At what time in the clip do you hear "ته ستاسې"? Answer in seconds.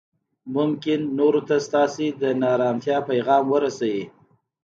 1.47-2.05